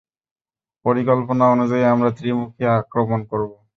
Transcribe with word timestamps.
পরিকল্পনা 0.85 1.45
অনুযায়ী 1.47 1.83
আমরা 1.85 2.09
ত্রিমুখী 2.17 2.63
আক্রমণ 2.79 3.19
করব। 3.31 3.51